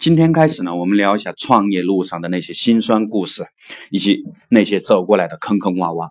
[0.00, 3.44] 今天开始呢，我们聊一下创业路上的那些辛酸故事，
[3.90, 6.10] 以及那些走过来的坑坑洼洼。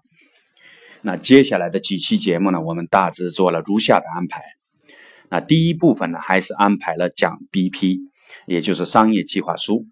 [1.03, 4.43] 那接下来的几期节目呢，我们大致做了如下的安排。
[5.29, 7.99] 那第一部分呢，还是安排了讲 BP，
[8.45, 9.85] 也就是商业计划书。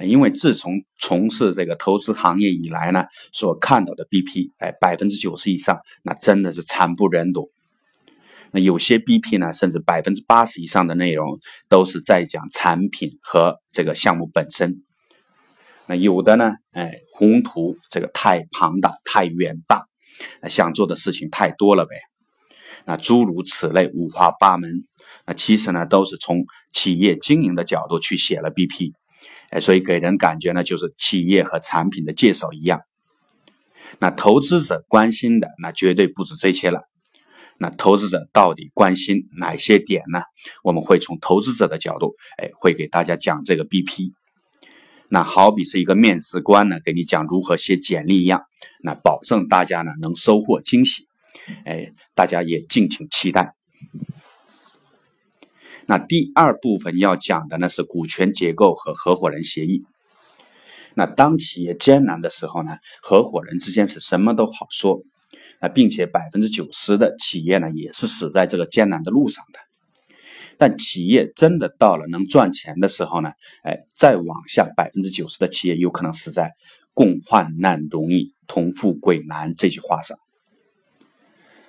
[0.00, 7.50] 因为自从从事这个投资行业以来呢，所看到的 BP，哎，百分之九十以上，那真的是惨不忍睹。
[8.52, 11.38] 那有些 BP 呢，甚至百分之八十以上的内容
[11.68, 14.82] 都是在讲产品和这个项目本身。
[15.86, 19.84] 那有的呢，哎，宏图这个太庞大、太远大，
[20.48, 21.96] 想做的事情太多了呗。
[22.86, 24.84] 那诸如此类五花八门。
[25.26, 28.92] 那其实呢，都是从企业经营的角度去写了 BP，
[29.50, 32.80] 哎，所以给人感觉呢，就是企业和产品的介绍一样。
[33.98, 36.82] 那投资者关心的那绝对不止这些了。
[37.62, 40.22] 那投资者到底关心哪些点呢？
[40.64, 44.12] 我们会从投资者的角度，哎，会给大家讲这个 BP。
[45.10, 48.44] 那好比是一个面试官呢，给你讲如何写简历一样，
[48.82, 51.06] 那保证大家呢能收获惊喜。
[51.66, 53.54] 哎，大家也敬请期待。
[55.84, 59.82] 那第二部分要讲的呢是股权结构和合伙人协议。
[60.94, 65.02] 那当企业艰难的时候呢，合伙人之间是什么都好说。
[65.60, 69.60] 那并且百分之九十的企业呢，也是死在这个艰难的路上的。
[70.56, 73.30] 但企业真的到了能赚钱的时候呢，
[73.62, 76.52] 哎，再往下百分之九十的企业有可能死在
[76.92, 80.18] “共患难容易，同富贵难”这句话上。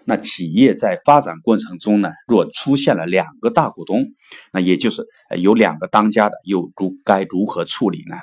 [0.04, 4.08] 那企业在发展过程中呢，若出现了两个大股东，
[4.52, 5.06] 那也就是
[5.38, 8.18] 有两个当家的，又如该如何处理呢？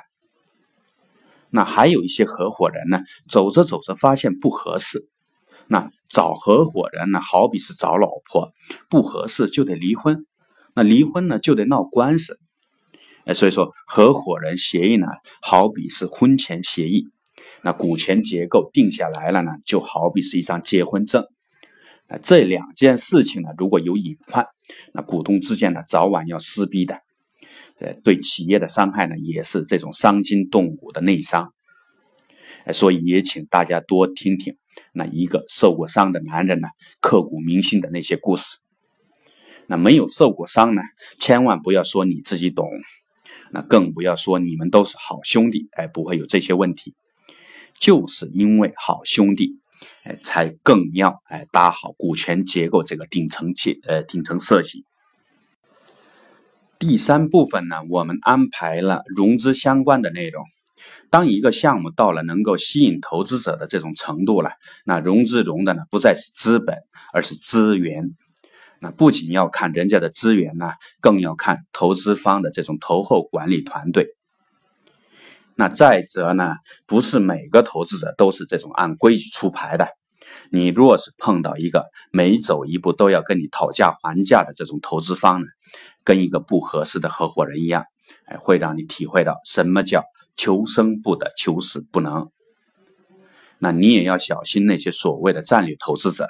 [1.49, 5.07] 那还有一些合伙人呢，走着走着发现不合适。
[5.69, 8.51] 那找合伙人呢，好比是找老婆，
[8.89, 10.25] 不合适就得离婚。
[10.73, 12.39] 那离婚呢，就得闹官司。
[13.25, 15.05] 哎，所以说合伙人协议呢，
[15.41, 17.05] 好比是婚前协议。
[17.61, 21.23] 那股权结构定下来了呢，就好比是一张结婚证。
[22.07, 24.47] 那这两件事情呢，如果有隐患，
[24.93, 26.99] 那股东之间呢，早晚要撕逼的。
[27.79, 31.53] 呃，对企业的伤害呢，也是这种伤筋动骨的内伤。
[32.73, 34.57] 所以也请大家多听听
[34.93, 36.69] 那一个受过伤的男人呢，
[36.99, 38.57] 刻骨铭心的那些故事。
[39.67, 40.81] 那没有受过伤呢，
[41.19, 42.67] 千万不要说你自己懂，
[43.51, 46.95] 那更不要说你们都是好兄弟，哎，不会有这些问题。
[47.79, 49.59] 就是因为好兄弟，
[50.03, 54.83] 哎，才更要哎搭好股权结构这个顶层结呃顶层设计。
[56.79, 60.43] 第三部分呢，我们安排了融资相关的内容。
[61.09, 64.51] 当一个项目到了能够吸引投资者的这种程度了，
[64.85, 66.77] 那融资融的呢不再是资本，
[67.13, 68.15] 而是资源。
[68.81, 74.15] 那不仅要看人家的资源呢，更要看投资方的这种投后管理团队。
[75.55, 76.55] 那再则呢，
[76.87, 79.89] 不是每个投资者都是这种按规矩出牌的。
[80.49, 85.47] 你若是碰到一个每走一步都要跟你讨价还价的这种投资方呢，
[86.05, 87.83] 跟一个不合适的合伙人一样，
[88.25, 90.05] 哎，会让你体会到什么叫。
[90.39, 92.31] 求生不得，求死不能。
[93.57, 96.29] 那你也要小心那些所谓的战略投资者，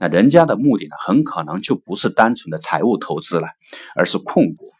[0.00, 3.46] 那人家的目的呢，很可能就不是单纯的财务投资了，
[3.94, 4.72] 而是控股，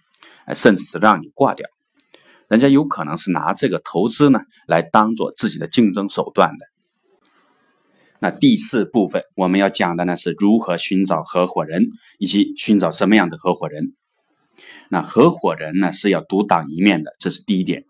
[0.57, 1.69] 甚至是让你挂掉。
[2.49, 6.67] 人家有可能是拿这个投资呢，来当做自己的竞争手段的。
[8.19, 13.95] 那第四部分我们要讲的呢，是如何寻找合伙人，以及寻找什么样的合伙人。
[14.89, 17.85] 那合伙人呢，是要独当一面的，这是第一点。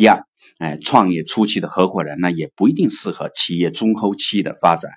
[0.00, 0.24] 第二，
[0.56, 4.92] 哎，创业初期的合伙人呢，也不一定适合企业中后期的发展。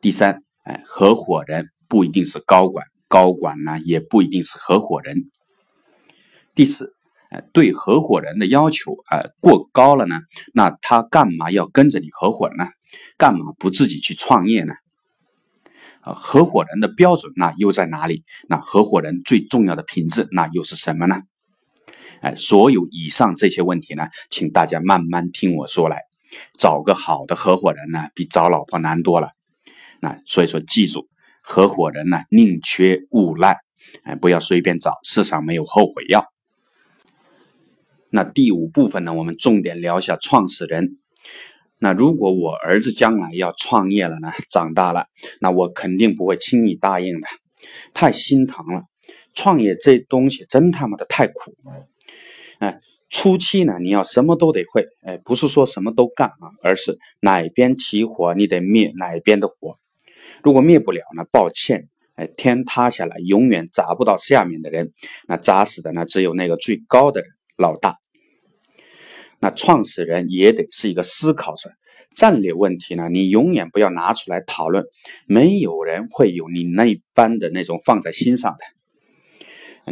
[0.00, 5.30] 第三，哎，合伙人不一定是高管，高管呢也不一定是合伙人。
[6.56, 6.92] 第四，
[7.30, 10.18] 哎，对合伙人的要求啊过高了呢，
[10.52, 12.66] 那他干嘛要跟着你合伙呢？
[13.16, 14.74] 干嘛不自己去创业呢？
[16.00, 18.24] 啊，合伙人的标准那又在哪里？
[18.48, 21.22] 那合伙人最重要的品质那又是什么呢？
[22.24, 26.00] 哎，所有以上这些问题呢，请大家慢慢听我说来。
[26.58, 29.32] 找个好的合伙人呢，比找老婆难多了。
[30.00, 31.06] 那所以说，记住，
[31.42, 33.58] 合伙人呢，宁缺毋滥，
[34.04, 36.24] 哎，不要随便找，世上没有后悔药。
[38.08, 40.98] 那第五部分呢，我们重点聊一下创始人。
[41.78, 45.06] 那如果我儿子将来要创业了呢，长大了，
[45.40, 47.28] 那我肯定不会轻易答应的，
[47.92, 48.84] 太心疼了。
[49.34, 51.54] 创业这东西真他妈的太苦。
[52.58, 52.78] 哎，
[53.10, 59.78] 初期呢，你要什么都得会，哎，不是说什么都干啊，而是哪边起火，你得灭哪边的火。
[60.42, 64.92] 如果灭不了呢，抱歉，哎，天塌下来永远砸不到下面的人，
[65.26, 67.22] 那砸死的呢只有那个最高的
[67.56, 67.98] 老大。
[69.40, 71.70] 那创始人也得是一个思考者，
[72.16, 74.84] 战略问题呢，你永远不要拿出来讨论，
[75.26, 78.64] 没有人会有你那般的那种放在心上的。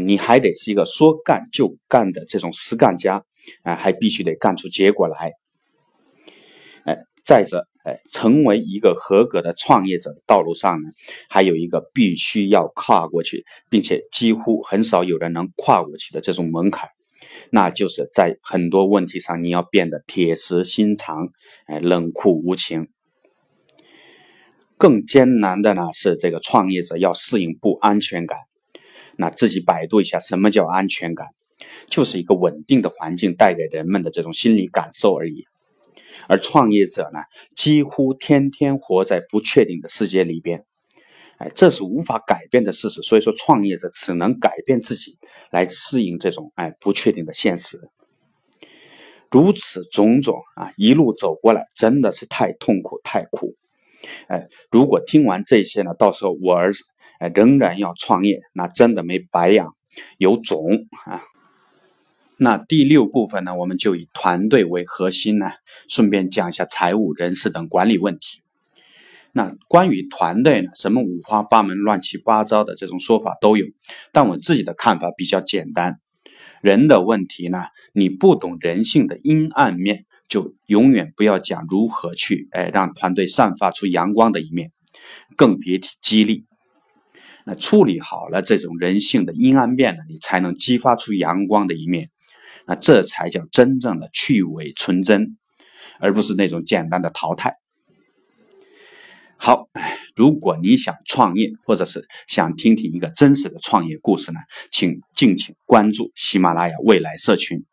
[0.00, 3.25] 你还得是一个说干就干的这种实干家，
[3.62, 5.33] 啊，还必须得干出结果来。
[6.85, 7.67] 哎，再者。
[7.85, 10.91] 哎，成为一个合格的创业者的道路上呢，
[11.29, 16.91] 还有一个必须要跨过去，并且几乎很少有人能跨过去的这种门槛，
[17.50, 21.31] 那就是在很多问题上你要变得铁石心肠，
[21.67, 22.87] 哎，冷酷无情。
[24.79, 28.39] 更艰难的呢是这个创业者要适应不安全感。
[29.23, 31.29] 那自己百度一下什么叫安全感，
[31.89, 35.45] 就是一个稳定的环境带给人们的这种心理感受而已。
[36.29, 37.21] 而创业者呢，
[37.55, 40.65] 几乎天天活在不确定的世界里边，
[41.39, 43.01] 哎，这是无法改变的事实。
[43.03, 45.19] 所以说，创业者只能改变自己，
[45.53, 47.79] 来适应这种哎不确定的现实。
[49.31, 53.55] 如此种种啊，一路走过来，真的是太痛苦太苦。
[54.27, 56.83] 哎，如果听完这些呢，到时候我儿子
[57.29, 59.75] 仍然要创业，那真的没白养，
[60.19, 61.23] 有种啊。
[62.37, 65.47] 那第六部分呢，我们就以团队为核心呢，
[65.89, 68.43] 顺便讲一下财务、人事等管理问题。
[69.33, 73.67] 那关于团队呢，什么五花八门、乱七八糟的这种说法都有，
[74.13, 76.01] 但我自己的看法比较简单。
[76.61, 84.73] 人的问题呢，你不懂人性的阴暗面，就永远不要讲如何去哎让团队散发出阳光的一面，
[85.37, 86.45] 更别提激励。
[87.44, 92.11] 那处理好了这种人性的阴暗面呢，你才能激发出阳光的一面。
[92.67, 95.37] 那这才叫真正的去伪存真，
[95.99, 97.55] 而不是那种简单的淘汰。
[99.37, 99.69] 好，
[100.15, 104.39] 如果你想创业，或者是想听听一个真实的创业故事呢，
[104.71, 107.65] 请敬请关注喜马拉雅未来社群。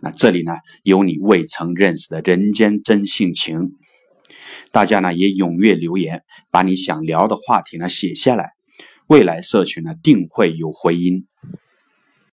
[0.00, 3.70] 那这里呢，有你未曾认识的人间真性情。
[4.72, 8.50] 大家呢也踊跃留言，把你想聊的话题呢写下来，
[9.06, 11.26] 未来社群呢定会有回音。